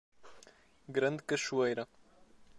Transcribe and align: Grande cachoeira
Grande 0.89 1.21
cachoeira 1.21 1.87